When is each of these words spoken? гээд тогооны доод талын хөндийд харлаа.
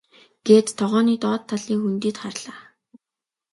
гээд 0.47 0.67
тогооны 0.79 1.15
доод 1.23 1.43
талын 1.49 1.79
хөндийд 1.81 2.17
харлаа. 2.23 2.61